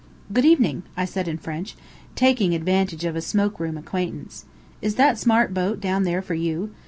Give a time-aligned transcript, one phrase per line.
[0.33, 1.75] "Good evening," I said in French,
[2.15, 4.45] taking advantage of a smoke room acquaintance.
[4.81, 6.71] "Is that smart boat down there for you?